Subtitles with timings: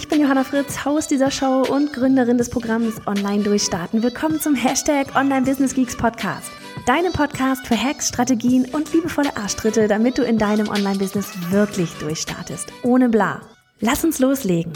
[0.00, 4.02] Ich bin Johanna Fritz, Haus dieser Show und Gründerin des Programms Online Durchstarten.
[4.02, 6.50] Willkommen zum Hashtag Online Business Geeks Podcast.
[6.86, 12.72] Deinem Podcast für Hacks, Strategien und liebevolle Arschtritte, damit du in deinem Online-Business wirklich durchstartest.
[12.82, 13.42] Ohne bla.
[13.80, 14.72] Lass uns loslegen.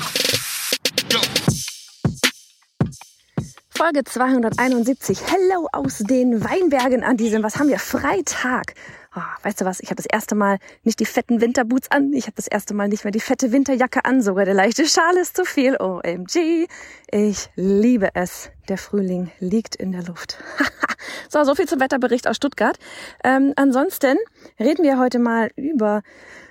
[3.70, 5.18] Folge 271.
[5.26, 7.78] Hello aus den Weinbergen an diesem, was haben wir?
[7.78, 8.74] Freitag
[9.16, 12.24] oh, weißt du was, ich habe das erste Mal nicht die fetten Winterboots an, ich
[12.24, 15.36] habe das erste Mal nicht mehr die fette Winterjacke an, sogar der leichte Schal ist
[15.36, 15.76] zu viel.
[15.76, 16.66] OMG,
[17.10, 18.50] ich liebe es.
[18.68, 20.38] Der Frühling liegt in der Luft.
[21.28, 22.78] so, so viel zum Wetterbericht aus Stuttgart.
[23.22, 24.16] Ähm, ansonsten
[24.58, 26.02] reden wir heute mal über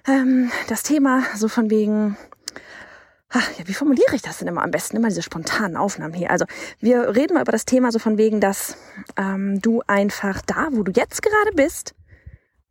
[0.07, 2.17] ähm, das Thema so von wegen
[3.35, 4.95] Ach, ja, wie formuliere ich das denn immer am besten?
[4.95, 6.29] Immer diese spontanen Aufnahmen hier.
[6.29, 6.45] Also
[6.79, 8.77] wir reden mal über das Thema so von wegen, dass
[9.17, 11.95] ähm, du einfach da, wo du jetzt gerade bist,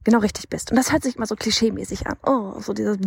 [0.04, 0.70] genau richtig bist.
[0.70, 2.16] Und das hört sich immer so klischeemäßig an.
[2.24, 2.98] Oh, so dieses,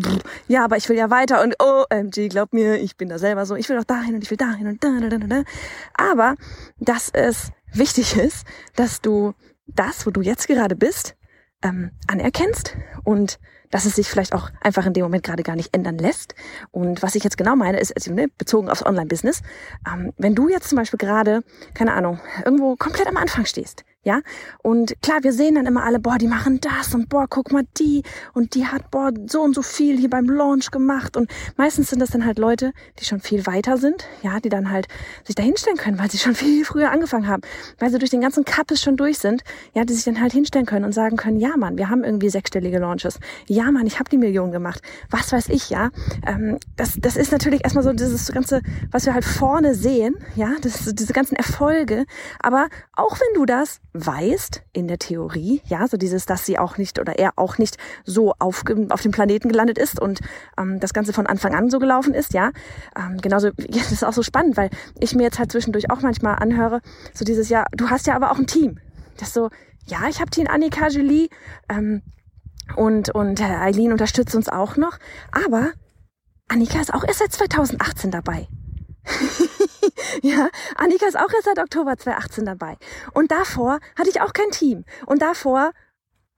[0.48, 3.56] ja, aber ich will ja weiter und OMG, glaub mir, ich bin da selber so,
[3.56, 5.44] ich will auch dahin und ich will dahin und da, da, da, da.
[5.94, 6.36] Aber,
[6.80, 9.34] dass es wichtig ist, dass du
[9.68, 11.16] das, wo du jetzt gerade bist,
[11.64, 13.40] ähm, anerkennst und
[13.72, 16.36] dass es sich vielleicht auch einfach in dem Moment gerade gar nicht ändern lässt.
[16.72, 19.42] Und was ich jetzt genau meine, ist also, ne, bezogen aufs Online-Business.
[19.92, 21.42] Ähm, wenn du jetzt zum Beispiel gerade,
[21.74, 24.22] keine Ahnung, irgendwo komplett am Anfang stehst, ja,
[24.62, 27.64] und klar, wir sehen dann immer alle, boah, die machen das und boah, guck mal
[27.80, 28.04] die.
[28.34, 31.18] Und die hat, boah, so und so viel hier beim Launch gemacht.
[31.18, 34.70] Und meistens sind das dann halt Leute, die schon viel weiter sind, ja, die dann
[34.70, 34.88] halt
[35.24, 37.42] sich da hinstellen können, weil sie schon viel früher angefangen haben,
[37.80, 40.68] weil sie durch den ganzen Kappes schon durch sind, ja, die sich dann halt hinstellen
[40.68, 44.12] können und sagen können, ja, Mann, wir haben irgendwie sechsstellige Launches, ja, Mann, ich habe
[44.12, 45.90] die Millionen gemacht, was weiß ich, ja,
[46.28, 48.62] ähm, das, das ist natürlich erstmal so dieses ganze,
[48.92, 52.06] was wir halt vorne sehen, ja, das, diese ganzen Erfolge,
[52.40, 56.78] aber auch wenn du das weißt in der Theorie, ja, so dieses, dass sie auch
[56.78, 60.20] nicht oder er auch nicht so auf, auf dem Planeten gelandet ist und
[60.58, 62.52] ähm, das Ganze von Anfang an so gelaufen ist, ja.
[62.98, 64.70] Ähm, genauso, ja, das ist auch so spannend, weil
[65.00, 66.82] ich mir jetzt halt zwischendurch auch manchmal anhöre,
[67.14, 68.80] so dieses, ja, du hast ja aber auch ein Team.
[69.18, 69.50] Das so,
[69.86, 71.30] ja, ich habe Team Annika Julie
[71.70, 72.02] ähm,
[72.76, 74.98] und, und Eileen unterstützt uns auch noch,
[75.32, 75.72] aber
[76.50, 78.48] Annika ist auch erst seit 2018 dabei.
[80.22, 82.78] ja, Annika ist auch erst seit Oktober 2018 dabei.
[83.14, 84.86] Und davor hatte ich auch kein Team.
[85.06, 85.72] Und davor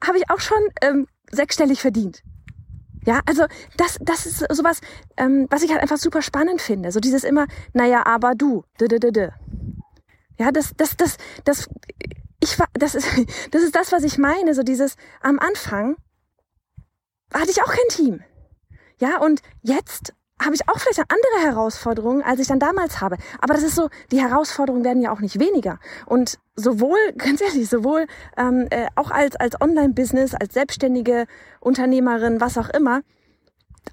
[0.03, 2.23] habe ich auch schon ähm, sechsstellig verdient.
[3.05, 3.45] Ja, also
[3.77, 4.81] das, das ist sowas,
[5.15, 6.91] ähm, was ich halt einfach super spannend finde.
[6.91, 9.31] So dieses immer, naja, aber du, d -d -d -d.
[10.37, 11.69] Ja, das, das, das, das,
[12.41, 13.07] ich das ist,
[13.51, 14.53] das ist das, was ich meine.
[14.53, 15.95] So dieses, am Anfang
[17.33, 18.23] hatte ich auch kein Team.
[18.99, 23.17] Ja, und jetzt habe ich auch vielleicht andere Herausforderungen, als ich dann damals habe.
[23.41, 25.79] Aber das ist so, die Herausforderungen werden ja auch nicht weniger.
[26.05, 31.25] Und sowohl, ganz ehrlich, sowohl ähm, äh, auch als, als Online-Business, als selbstständige
[31.59, 33.01] Unternehmerin, was auch immer,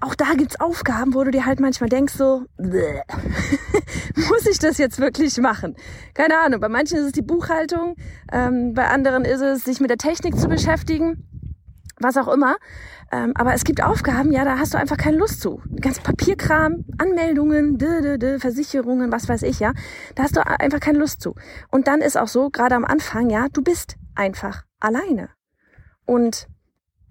[0.01, 4.99] auch da gibt's Aufgaben, wo du dir halt manchmal denkst so, muss ich das jetzt
[4.99, 5.75] wirklich machen?
[6.13, 7.95] Keine Ahnung, bei manchen ist es die Buchhaltung,
[8.31, 11.25] ähm, bei anderen ist es, sich mit der Technik zu beschäftigen
[11.99, 12.57] was auch immer.
[13.11, 15.61] Ähm, aber es gibt Aufgaben, ja, da hast du einfach keine Lust zu.
[15.79, 19.73] Ganz Papierkram, Anmeldungen, d -d -d, Versicherungen, was weiß ich, ja.
[20.15, 21.35] Da hast du einfach keine Lust zu.
[21.69, 25.29] Und dann ist auch so, gerade am Anfang, ja, du bist einfach alleine.
[26.05, 26.47] Und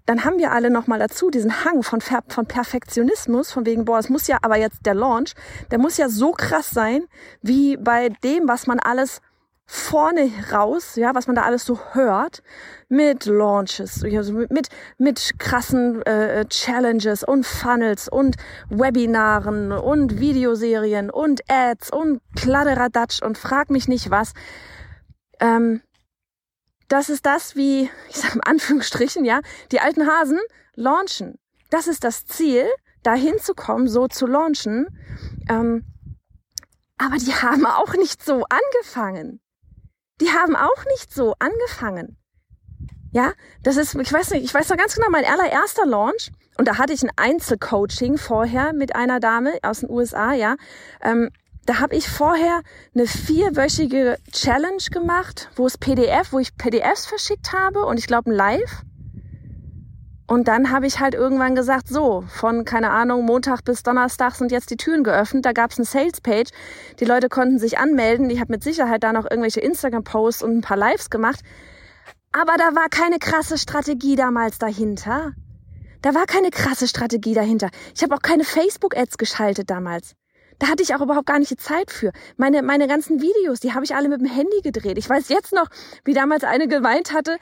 [0.05, 4.09] dann haben wir alle nochmal dazu diesen Hang von, von Perfektionismus, von wegen, boah, es
[4.09, 5.33] muss ja aber jetzt der Launch,
[5.71, 7.05] der muss ja so krass sein,
[7.41, 9.21] wie bei dem, was man alles
[9.65, 12.43] vorne raus, ja, was man da alles so hört,
[12.87, 18.35] mit Launches, also mit, mit, krassen äh, Challenges und Funnels und
[18.69, 24.33] Webinaren und Videoserien und Ads und Kladderadatsch und frag mich nicht was.
[25.39, 25.81] Ähm,
[26.87, 29.39] das ist das, wie, ich sage in Anführungsstrichen, ja,
[29.71, 30.39] die alten Hasen
[30.75, 31.39] launchen.
[31.71, 32.67] Das ist das Ziel,
[33.01, 34.87] dahin zu kommen, so zu launchen.
[35.49, 35.85] Ähm,
[36.99, 39.41] aber die haben auch nicht so angefangen
[40.21, 42.17] die haben auch nicht so angefangen.
[43.11, 43.31] Ja,
[43.63, 46.77] das ist, ich weiß nicht, ich weiß noch ganz genau, mein allererster Launch, und da
[46.77, 50.55] hatte ich ein Einzelcoaching vorher mit einer Dame aus den USA, ja.
[51.01, 51.29] Ähm,
[51.65, 52.61] da habe ich vorher
[52.93, 58.29] eine vierwöchige Challenge gemacht, wo es PDF, wo ich PDFs verschickt habe und ich glaube
[58.29, 58.83] ein Live.
[60.27, 64.51] Und dann habe ich halt irgendwann gesagt, so, von, keine Ahnung, Montag bis Donnerstag sind
[64.51, 65.45] jetzt die Türen geöffnet.
[65.45, 66.49] Da gab es eine Sales-Page.
[66.99, 68.29] Die Leute konnten sich anmelden.
[68.31, 71.41] Ich habe mit Sicherheit da noch irgendwelche Instagram-Posts und ein paar Lives gemacht.
[72.31, 75.33] Aber da war keine krasse Strategie damals dahinter.
[76.01, 77.69] Da war keine krasse Strategie dahinter.
[77.95, 80.15] Ich habe auch keine Facebook-Ads geschaltet damals.
[80.59, 82.11] Da hatte ich auch überhaupt gar nicht die Zeit für.
[82.37, 84.97] Meine, meine ganzen Videos, die habe ich alle mit dem Handy gedreht.
[84.97, 85.67] Ich weiß jetzt noch,
[86.03, 87.37] wie damals eine geweint hatte.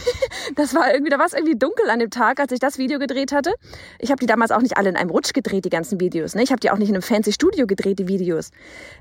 [0.56, 2.98] das war irgendwie, da war es irgendwie dunkel an dem Tag, als ich das Video
[2.98, 3.54] gedreht hatte.
[3.98, 6.34] Ich habe die damals auch nicht alle in einem Rutsch gedreht, die ganzen Videos.
[6.34, 6.42] Ne?
[6.42, 8.50] Ich habe die auch nicht in einem fancy Studio gedreht, die Videos.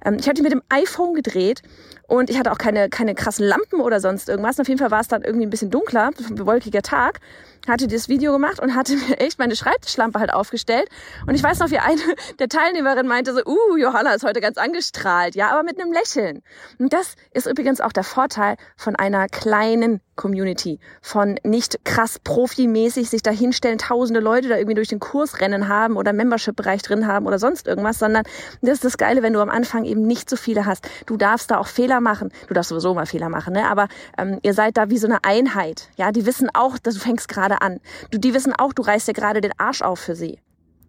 [0.05, 1.61] Ähm, ich habe die mit dem iPhone gedreht
[2.07, 4.57] und ich hatte auch keine, keine krassen Lampen oder sonst irgendwas.
[4.57, 7.19] Und auf jeden Fall war es dann irgendwie ein bisschen dunkler, ein wolkiger Tag
[7.67, 10.89] hatte das Video gemacht und hatte mir echt meine Schreibtischlampe halt aufgestellt.
[11.25, 12.01] Und ich weiß noch, wie eine
[12.39, 15.35] der Teilnehmerinnen meinte so, uh, Johanna ist heute ganz angestrahlt.
[15.35, 16.41] Ja, aber mit einem Lächeln.
[16.79, 23.09] Und das ist übrigens auch der Vorteil von einer kleinen Community, von nicht krass profimäßig
[23.09, 27.07] sich da hinstellen, tausende Leute da irgendwie durch den Kurs rennen haben oder Membership-Bereich drin
[27.07, 28.23] haben oder sonst irgendwas, sondern
[28.61, 30.89] das ist das Geile, wenn du am Anfang eben nicht so viele hast.
[31.05, 32.31] Du darfst da auch Fehler machen.
[32.47, 33.69] Du darfst sowieso mal Fehler machen, ne?
[33.69, 33.87] aber
[34.17, 35.89] ähm, ihr seid da wie so eine Einheit.
[35.95, 37.79] Ja, die wissen auch, dass du fängst gerade an.
[38.11, 40.39] Du, die wissen auch, du reißt dir gerade den Arsch auf für sie.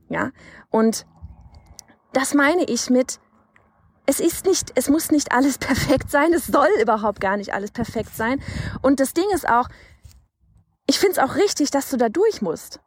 [0.08, 0.30] Ja,
[0.70, 1.06] und
[2.12, 3.20] das meine ich mit,
[4.08, 7.70] es ist nicht, es muss nicht alles perfekt sein, es soll überhaupt gar nicht alles
[7.70, 8.42] perfekt sein.
[8.80, 9.68] Und das Ding ist auch,
[10.86, 12.80] ich finde es auch richtig, dass du da durch musst.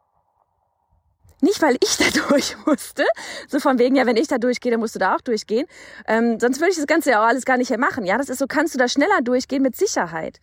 [1.40, 3.04] Nicht, weil ich da durch musste,
[3.46, 5.66] so von wegen, ja, wenn ich da durchgehe, dann musst du da auch durchgehen.
[6.08, 8.04] Ähm, sonst würde ich das Ganze ja auch alles gar nicht mehr machen.
[8.04, 10.40] Ja, das ist so, kannst du da schneller durchgehen mit Sicherheit.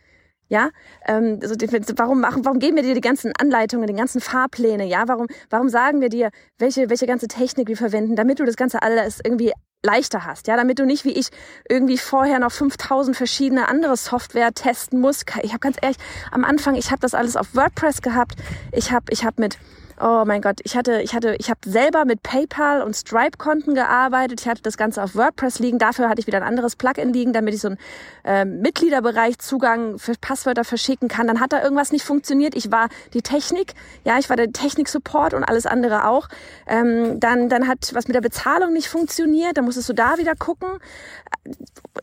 [0.47, 0.69] Ja,
[1.05, 1.55] ähm, also
[1.97, 4.85] warum machen, warum geben wir dir die ganzen Anleitungen, die ganzen Fahrpläne?
[4.85, 8.55] Ja, warum, warum sagen wir dir, welche, welche ganze Technik wir verwenden, damit du das
[8.55, 9.53] Ganze alles irgendwie
[9.85, 11.29] leichter hast, ja, damit du nicht wie ich
[11.69, 15.25] irgendwie vorher noch 5000 verschiedene andere Software testen musst.
[15.41, 15.97] Ich habe ganz ehrlich
[16.31, 18.35] am Anfang, ich habe das alles auf WordPress gehabt.
[18.73, 19.57] Ich habe ich habe mit
[20.01, 24.39] Oh mein Gott, ich hatte, ich hatte, ich habe selber mit PayPal und Stripe-Konten gearbeitet.
[24.39, 25.77] Ich hatte das Ganze auf WordPress liegen.
[25.77, 27.77] Dafür hatte ich wieder ein anderes Plugin liegen, damit ich so einen
[28.23, 31.27] äh, Mitgliederbereich Zugang für Passwörter verschicken kann.
[31.27, 32.55] Dann hat da irgendwas nicht funktioniert.
[32.55, 33.73] Ich war die Technik,
[34.05, 36.29] ja, ich war der Technik-Support und alles andere auch.
[36.65, 39.57] Ähm, dann, dann hat was mit der Bezahlung nicht funktioniert.
[39.57, 40.69] Dann musstest du da wieder gucken.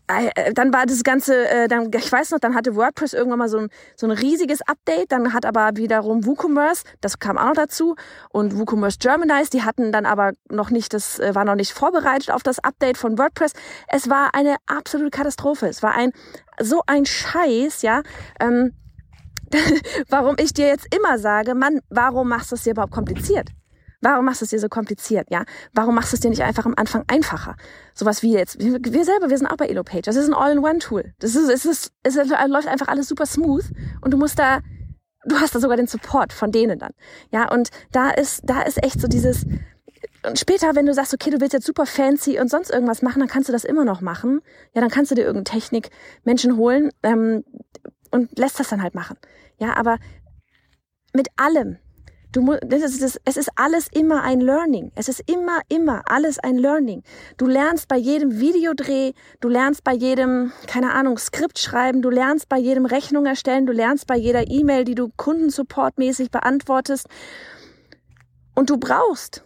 [0.07, 3.39] Äh, äh, dann war das Ganze, äh, dann, ich weiß noch, dann hatte WordPress irgendwann
[3.39, 5.13] mal so ein, so ein riesiges Update.
[5.13, 7.86] Dann hat aber wiederum WooCommerce, das kam auch noch dazu
[8.31, 12.31] und WooCommerce Germanize, die hatten dann aber noch nicht das, äh, war noch nicht vorbereitet
[12.31, 13.53] auf das Update von WordPress.
[13.89, 15.69] Es war eine absolute Katastrophe.
[15.69, 16.13] Es war ein,
[16.61, 18.03] so ein Scheiß, ja.
[18.41, 18.73] Ähm,
[20.09, 23.51] warum ich dir jetzt immer sage, Mann, warum machst du es dir überhaupt kompliziert?
[24.03, 25.45] Warum machst du es dir so kompliziert, ja?
[25.73, 27.57] Warum machst du es dir nicht einfach am Anfang einfacher?
[27.95, 30.03] Sowas wie jetzt, wir selber, wir sind auch bei Elopage.
[30.03, 31.15] Das ist ein All-in-One-Tool.
[31.19, 33.65] Das ist, es ist, es läuft einfach alles super smooth
[34.03, 34.61] und du musst da
[35.27, 36.93] du hast da sogar den Support von denen dann.
[37.31, 39.45] Ja, und da ist, da ist echt so dieses,
[40.25, 43.21] und später, wenn du sagst, okay, du willst jetzt super fancy und sonst irgendwas machen,
[43.21, 44.41] dann kannst du das immer noch machen.
[44.75, 45.91] Ja, dann kannst du dir irgendeine Technik
[46.25, 47.45] Menschen holen ähm,
[48.11, 49.17] und lässt das dann halt machen.
[49.59, 49.99] Ja, aber
[51.13, 51.79] mit allem,
[52.37, 54.93] Du, das ist, das, es ist alles immer ein Learning.
[54.95, 57.03] Es ist immer, immer alles ein Learning.
[57.39, 62.51] Du lernst bei jedem Videodreh, du lernst bei jedem, keine Ahnung, Skript schreiben, du lernst
[62.51, 67.07] bei jedem Rechnung erstellen, du lernst bei jeder E-Mail, die du kundensupportmäßig beantwortest.
[68.55, 69.43] Und du brauchst,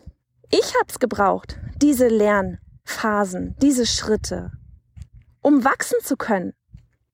[0.51, 4.51] ich hab's gebraucht, diese Lernphasen, diese Schritte,
[5.43, 6.55] um wachsen zu können.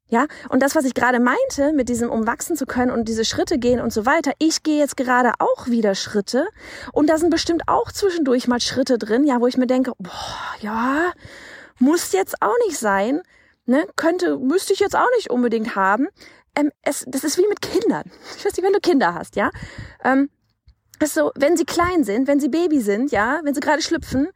[0.09, 3.59] Ja, und das, was ich gerade meinte, mit diesem umwachsen zu können und diese Schritte
[3.59, 6.47] gehen und so weiter, ich gehe jetzt gerade auch wieder Schritte
[6.93, 10.55] und da sind bestimmt auch zwischendurch mal Schritte drin, ja, wo ich mir denke, boah,
[10.61, 11.13] ja,
[11.81, 13.21] muss jetzt auch nicht sein,
[13.67, 16.07] ne, könnte, müsste ich jetzt auch nicht unbedingt haben.
[16.55, 18.05] Ähm, es, das ist wie mit Kindern.
[18.39, 19.51] Ich weiß nicht, wenn du Kinder hast, ja.
[20.05, 20.31] Ähm,
[21.03, 24.29] ist so, wenn sie klein sind, wenn sie Baby sind, ja, wenn sie gerade schlüpfen,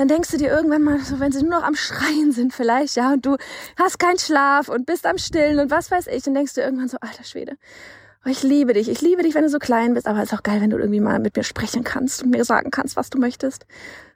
[0.00, 2.96] dann denkst du dir irgendwann mal so, wenn sie nur noch am Schreien sind vielleicht,
[2.96, 3.36] ja, und du
[3.76, 6.88] hast keinen Schlaf und bist am Stillen und was weiß ich, dann denkst du irgendwann
[6.88, 7.58] so, alter Schwede,
[8.24, 10.38] oh, ich liebe dich, ich liebe dich, wenn du so klein bist, aber es ist
[10.38, 13.10] auch geil, wenn du irgendwie mal mit mir sprechen kannst und mir sagen kannst, was
[13.10, 13.66] du möchtest.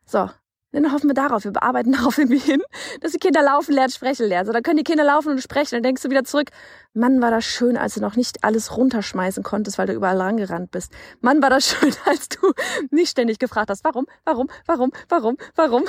[0.06, 0.30] So,
[0.74, 2.62] dann hoffen wir darauf, wir bearbeiten darauf irgendwie hin,
[3.00, 4.46] dass die Kinder laufen lernen, sprechen lernen.
[4.46, 5.76] So, dann können die Kinder laufen und sprechen.
[5.76, 6.50] Dann denkst du wieder zurück,
[6.92, 10.70] Mann, war das schön, als du noch nicht alles runterschmeißen konntest, weil du überall rangerannt
[10.70, 10.92] bist.
[11.20, 12.52] Mann, war das schön, als du
[12.90, 15.84] nicht ständig gefragt hast, warum, warum, warum, warum, warum.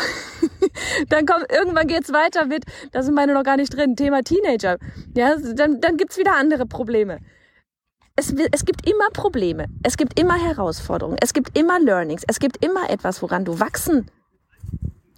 [1.10, 4.78] dann kommt, irgendwann geht's weiter mit, da sind meine noch gar nicht drin, Thema Teenager.
[5.16, 7.20] Ja, dann, dann gibt's wieder andere Probleme.
[8.18, 12.64] Es, es, gibt immer Probleme, es gibt immer Herausforderungen, es gibt immer Learnings, es gibt
[12.64, 14.10] immer etwas, woran du wachsen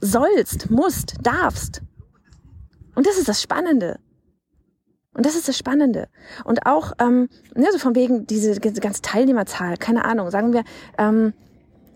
[0.02, 1.82] sollst, musst, darfst.
[2.96, 4.00] Und das ist das Spannende.
[5.14, 6.10] Und das ist das Spannende.
[6.44, 10.64] Und auch, ähm, ne, so von wegen diese ganze Teilnehmerzahl, keine Ahnung, sagen wir,
[11.00, 11.34] ähm,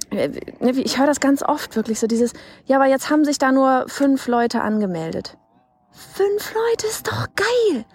[0.10, 0.30] äh,
[0.60, 2.34] ne, ich höre das ganz oft wirklich so dieses,
[2.66, 5.38] ja, aber jetzt haben sich da nur fünf Leute angemeldet.
[5.92, 7.86] Fünf Leute ist doch geil.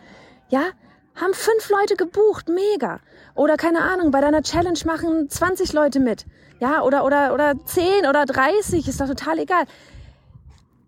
[0.49, 0.63] Ja,
[1.17, 3.01] haben fünf Leute gebucht, mega.
[3.35, 6.27] Oder keine Ahnung, bei deiner Challenge machen 20 Leute mit.
[6.61, 9.65] Ja, oder, oder, oder 10 oder 30, ist doch total egal.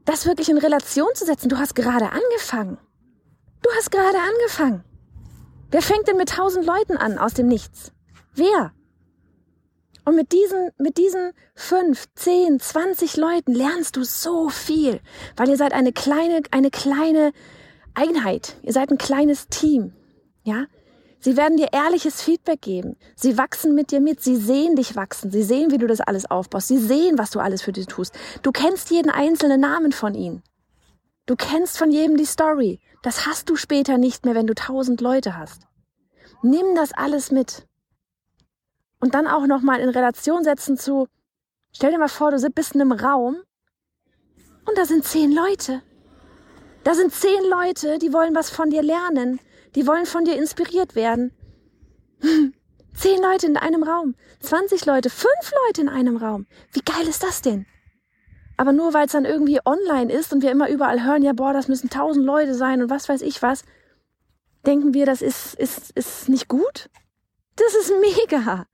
[0.09, 2.79] Das wirklich in Relation zu setzen, du hast gerade angefangen.
[3.61, 4.83] Du hast gerade angefangen.
[5.71, 7.93] Wer fängt denn mit 1000 Leuten an aus dem Nichts?
[8.33, 8.73] Wer?
[10.07, 15.01] Und mit diesen, mit diesen fünf, zehn, zwanzig Leuten lernst du so viel,
[15.37, 17.35] weil ihr seid eine kleine, eine kleine
[17.93, 18.57] Einheit.
[18.63, 19.93] Ihr seid ein kleines Team.
[20.43, 20.69] Ja?
[21.21, 22.97] Sie werden dir ehrliches Feedback geben.
[23.17, 24.23] Sie wachsen mit dir mit.
[24.23, 25.31] Sie sehen dich wachsen.
[25.31, 26.69] Sie sehen, wie du das alles aufbaust.
[26.69, 28.15] Sie sehen, was du alles für dich tust.
[28.43, 30.43] Du kennst jeden einzelnen Namen von ihnen.
[31.27, 32.81] Du kennst von jedem die Story.
[33.03, 35.63] Das hast du später nicht mehr, wenn du tausend Leute hast.
[36.43, 37.67] Nimm das alles mit.
[39.01, 41.07] Und dann auch nochmal in Relation setzen zu,
[41.73, 43.37] stell dir mal vor, du bist in einem Raum
[44.67, 45.83] und da sind zehn Leute.
[46.85, 49.41] Da sind zehn Leute, die wollen was von dir lernen.
[49.75, 51.33] Die wollen von dir inspiriert werden.
[52.95, 56.47] Zehn Leute in einem Raum, 20 Leute, fünf Leute in einem Raum.
[56.73, 57.67] Wie geil ist das denn?
[58.57, 61.53] Aber nur weil es dann irgendwie online ist und wir immer überall hören, ja, boah,
[61.53, 63.63] das müssen tausend Leute sein und was weiß ich was,
[64.67, 66.91] denken wir, das ist, ist, ist nicht gut?
[67.55, 68.67] Das ist mega.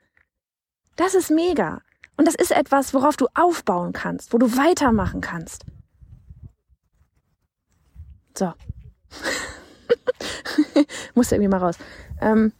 [0.96, 1.82] Das ist mega.
[2.16, 5.66] Und das ist etwas, worauf du aufbauen kannst, wo du weitermachen kannst.
[8.36, 8.52] So.
[11.14, 11.76] Muss irgendwie mal raus.
[12.20, 12.52] Ähm,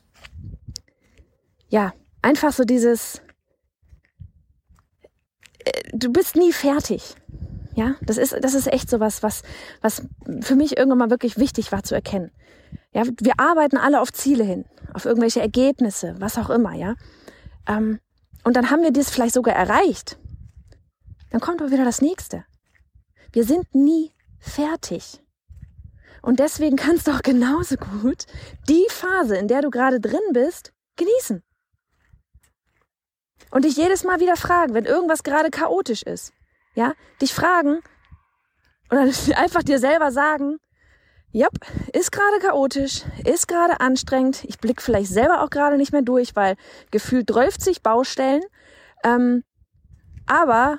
[1.69, 3.21] ja, einfach so dieses,
[5.65, 7.15] äh, du bist nie fertig.
[7.75, 9.43] Ja, das ist, das ist echt so was, was,
[9.81, 10.03] was
[10.41, 12.31] für mich irgendwann mal wirklich wichtig war zu erkennen.
[12.93, 16.95] Ja, wir arbeiten alle auf Ziele hin, auf irgendwelche Ergebnisse, was auch immer, ja.
[17.67, 17.99] Ähm,
[18.45, 20.19] und dann haben wir das vielleicht sogar erreicht.
[21.31, 22.45] Dann kommt aber wieder das nächste.
[23.33, 25.21] Wir sind nie fertig.
[26.25, 28.25] Und deswegen kannst du auch genauso gut
[28.67, 31.43] die Phase, in der du gerade drin bist, genießen.
[33.51, 36.33] Und dich jedes Mal wieder fragen, wenn irgendwas gerade chaotisch ist.
[36.75, 37.81] Ja, dich fragen
[38.91, 39.03] oder
[39.37, 40.57] einfach dir selber sagen,
[41.31, 41.49] ja,
[41.93, 44.45] ist gerade chaotisch, ist gerade anstrengend.
[44.45, 46.57] Ich blick vielleicht selber auch gerade nicht mehr durch, weil
[46.91, 48.43] gefühlt 30 Baustellen.
[49.05, 49.45] Ähm,
[50.25, 50.79] aber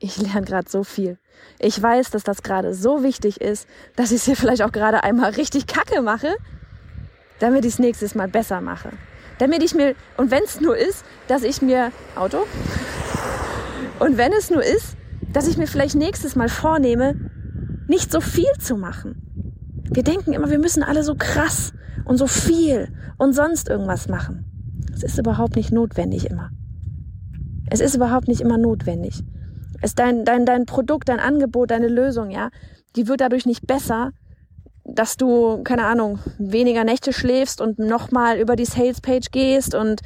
[0.00, 1.20] ich lerne gerade so viel.
[1.58, 5.04] Ich weiß, dass das gerade so wichtig ist, dass ich es hier vielleicht auch gerade
[5.04, 6.34] einmal richtig kacke mache,
[7.38, 8.90] damit ich es nächstes Mal besser mache.
[9.38, 12.44] Damit ich mir, und wenn es nur ist, dass ich mir, Auto,
[13.98, 14.96] und wenn es nur ist,
[15.32, 17.30] dass ich mir vielleicht nächstes Mal vornehme,
[17.88, 19.22] nicht so viel zu machen.
[19.90, 21.72] Wir denken immer, wir müssen alle so krass
[22.04, 24.44] und so viel und sonst irgendwas machen.
[24.94, 26.50] Es ist überhaupt nicht notwendig immer.
[27.70, 29.22] Es ist überhaupt nicht immer notwendig.
[29.82, 32.50] Es dein, dein, dein Produkt, dein Angebot, deine Lösung, ja,
[32.96, 34.12] die wird dadurch nicht besser,
[34.84, 40.00] dass du, keine Ahnung, weniger Nächte schläfst und nochmal über die Salespage gehst und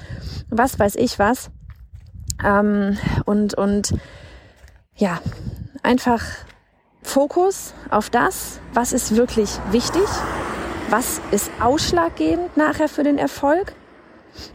[0.48, 1.50] was weiß ich was.
[2.44, 3.94] Ähm, und, und
[4.94, 5.20] ja,
[5.82, 6.22] einfach
[7.02, 10.06] Fokus auf das, was ist wirklich wichtig,
[10.90, 13.74] was ist ausschlaggebend nachher für den Erfolg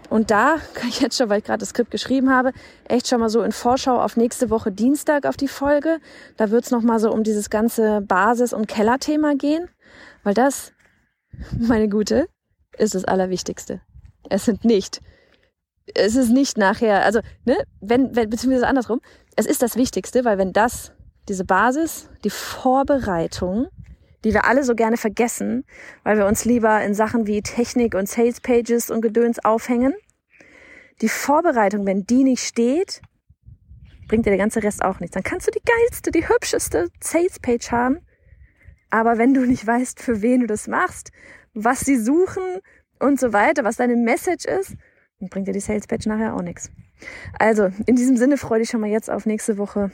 [0.10, 2.52] und da kann ich jetzt schon, weil ich gerade das Skript geschrieben habe,
[2.88, 6.00] echt schon mal so in Vorschau auf nächste Woche Dienstag auf die Folge.
[6.38, 9.70] Da wird es nochmal so um dieses ganze Basis- und Kellerthema gehen,
[10.24, 10.74] weil das,
[11.58, 12.28] meine Gute,
[12.78, 13.82] ist das Allerwichtigste.
[14.30, 15.02] Es sind nicht,
[15.96, 19.02] es ist nicht nachher, also, ne, wenn, wenn, beziehungsweise andersrum,
[19.36, 20.94] es ist das Wichtigste, weil wenn das,
[21.28, 23.68] diese Basis, die Vorbereitung,
[24.24, 25.66] die wir alle so gerne vergessen,
[26.04, 29.94] weil wir uns lieber in Sachen wie Technik und Sales Pages und Gedöns aufhängen.
[31.02, 33.02] Die Vorbereitung, wenn die nicht steht,
[34.08, 35.14] bringt dir der ganze Rest auch nichts.
[35.14, 38.00] Dann kannst du die geilste, die hübscheste Sales Page haben.
[38.90, 41.12] Aber wenn du nicht weißt, für wen du das machst,
[41.54, 42.44] was sie suchen
[43.00, 44.76] und so weiter, was deine Message ist,
[45.20, 46.70] dann bringt dir die Sales Page nachher auch nichts.
[47.40, 49.92] Also, in diesem Sinne freue dich schon mal jetzt auf nächste Woche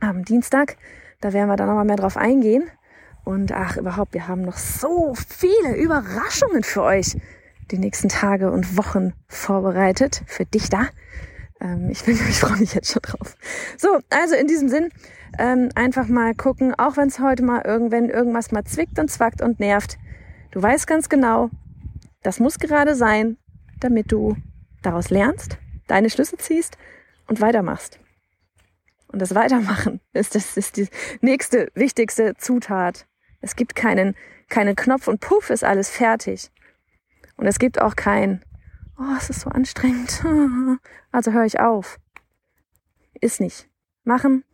[0.00, 0.76] am Dienstag.
[1.20, 2.70] Da werden wir dann nochmal mehr drauf eingehen.
[3.24, 7.16] Und ach, überhaupt, wir haben noch so viele Überraschungen für euch
[7.70, 10.22] die nächsten Tage und Wochen vorbereitet.
[10.26, 10.88] Für dich da.
[11.60, 13.36] Ähm, ich, ich freue mich jetzt schon drauf.
[13.76, 14.90] So, also in diesem Sinn,
[15.38, 19.42] ähm, einfach mal gucken, auch wenn es heute mal irgendwann irgendwas mal zwickt und zwackt
[19.42, 19.98] und nervt.
[20.50, 21.50] Du weißt ganz genau,
[22.22, 23.36] das muss gerade sein,
[23.78, 24.36] damit du
[24.82, 26.76] daraus lernst, deine Schlüsse ziehst
[27.28, 27.98] und weitermachst.
[29.08, 30.88] Und das Weitermachen ist, das ist die
[31.20, 33.06] nächste wichtigste Zutat
[33.40, 34.14] Es gibt keinen,
[34.48, 36.50] keinen Knopf und puff ist alles fertig.
[37.36, 38.44] Und es gibt auch kein,
[38.98, 40.22] oh, es ist so anstrengend.
[41.12, 41.98] Also höre ich auf.
[43.20, 43.68] Ist nicht.
[44.04, 44.44] Machen,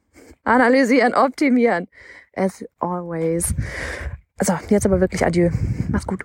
[0.43, 1.87] analysieren, optimieren.
[2.35, 3.55] As always.
[4.39, 5.51] Also, jetzt aber wirklich Adieu.
[5.91, 6.25] Mach's gut.